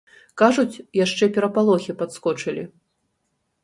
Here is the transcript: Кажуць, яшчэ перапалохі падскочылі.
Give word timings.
Кажуць, 0.41 0.81
яшчэ 1.03 1.23
перапалохі 1.37 1.97
падскочылі. 2.03 2.63